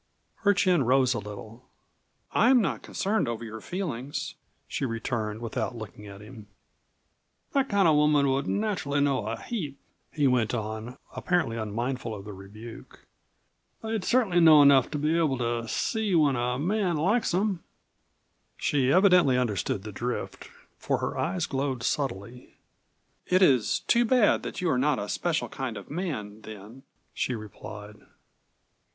[0.37, 1.69] Her chin rose a little.
[2.31, 4.33] "I am not concerned over your feelings,"
[4.67, 6.47] she returned without looking at him.
[7.51, 9.79] "That kind of a woman would naturally know a heap,"
[10.11, 13.05] he went on, apparently unmindful of the rebuke;
[13.83, 17.61] "they'd cert'nly know enough to be able to see when a man likes them."
[18.57, 20.49] She evidently understood the drift,
[20.79, 22.55] for her eyes glowed subtly.
[23.27, 26.81] "It is too bad that you are not a 'special kind of man,' then,"
[27.13, 27.97] she replied.